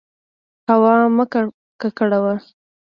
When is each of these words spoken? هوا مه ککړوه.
هوا 0.69 0.95
مه 1.15 1.25
ککړوه. 1.81 2.35